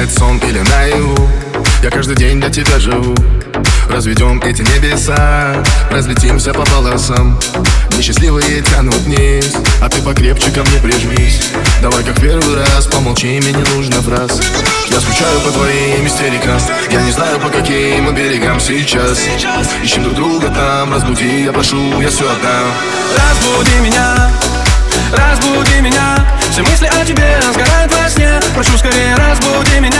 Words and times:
снится 0.00 0.18
сон 0.18 0.38
или 0.38 0.60
наяву 0.60 1.28
Я 1.82 1.90
каждый 1.90 2.16
день 2.16 2.40
для 2.40 2.50
тебя 2.50 2.78
живу. 2.78 3.14
Разведем 3.88 4.40
эти 4.42 4.62
небеса. 4.62 5.62
Разлетимся 5.90 6.52
по 6.52 6.64
полосам. 6.64 7.38
Несчастливые 7.96 8.62
тянут 8.62 8.94
вниз. 8.96 9.52
А 9.80 9.88
ты 9.88 10.00
покрепче 10.00 10.50
ко 10.52 10.62
мне 10.62 10.78
прижмись. 10.80 11.50
Давай 11.82 12.02
как 12.04 12.20
первый 12.20 12.56
раз 12.56 12.86
Помолчи, 12.86 13.40
мне 13.40 13.52
не 13.52 13.64
нужно 13.74 14.00
фраз. 14.02 14.40
Я 14.88 15.00
скучаю 15.00 15.40
по 15.40 15.50
твоим 15.50 16.06
истерикам. 16.06 16.60
Я 16.90 17.02
не 17.02 17.10
знаю 17.10 17.38
по 17.40 17.48
каким 17.48 18.14
берегам 18.14 18.60
сейчас. 18.60 19.18
Ищем 19.82 20.04
друг 20.04 20.14
друга 20.14 20.48
там 20.48 20.92
Разбуди, 20.92 21.44
я 21.44 21.52
прошу, 21.52 22.00
я 22.00 22.08
все 22.08 22.24
отдам. 22.30 22.72
Разбуди 23.16 23.80
меня 23.80 24.30
Разбуди 25.12 25.80
меня. 25.80 26.26
Все 26.50 26.62
мысли 26.62 26.86
о 26.86 27.04
тебе 27.04 27.40
сгорают 27.52 27.92
во 27.94 28.08
сне 28.08 28.19
Прошу 28.60 28.76
скорее 28.76 29.14
разбуди 29.14 29.80
меня 29.80 29.99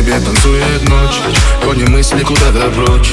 небе 0.00 0.18
танцует 0.20 0.88
ночь. 0.88 1.20
Гони 1.64 1.84
мысли 1.84 2.22
куда-то 2.22 2.70
прочь. 2.70 3.12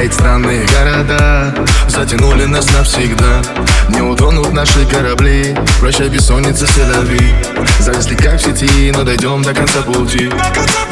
Эти 0.00 0.12
странные 0.12 0.66
города 0.66 1.54
Затянули 1.88 2.44
нас 2.44 2.72
навсегда. 2.72 3.42
Не 3.90 4.00
утонут 4.00 4.52
наши 4.52 4.86
корабли. 4.86 5.54
Прощай 5.80 6.08
бессонница 6.08 6.66
селяви 6.66 7.34
Зависли 7.80 8.14
как 8.14 8.40
в 8.40 8.42
сети 8.42 8.92
Но 8.92 9.02
дойдем 9.02 9.42
до 9.42 9.52
конца 9.54 9.82
пути. 9.82 10.30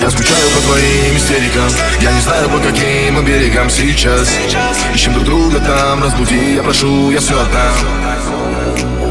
Я 0.01 0.11
скучаю 0.11 0.51
по 0.51 0.61
твоим 0.63 1.17
истерикам. 1.17 1.71
Я 2.01 2.13
не 2.13 2.21
знаю 2.21 2.49
по 2.51 2.59
каким 2.59 3.15
мы 3.15 3.23
берегам 3.23 3.71
сейчас. 3.71 4.29
Ищем 4.95 5.15
друг 5.15 5.25
друга 5.25 5.61
там 5.61 6.03
Разбуди, 6.03 6.57
я 6.57 6.63
прошу, 6.63 7.11
я 7.11 7.21
все 7.21 7.41
отдам 7.41 9.10